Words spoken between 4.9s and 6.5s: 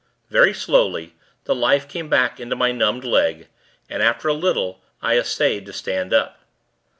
I essayed to stand up.